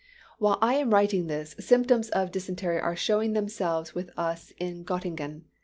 [0.39, 5.43] "While I am writing this, symptoms of dysentery are showing themselves with us in Gottingen.